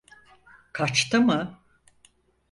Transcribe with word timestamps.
Kaçtı 0.73 1.19
mı? 1.21 1.59